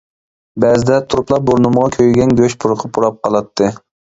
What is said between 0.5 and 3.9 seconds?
بەزىدە تۇرۇپلا بۇرنۇمغا كۆيگەن گۆش پۇرىقى پۇراپ قالاتتى.